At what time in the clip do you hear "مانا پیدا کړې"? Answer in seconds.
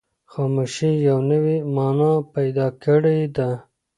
1.75-3.19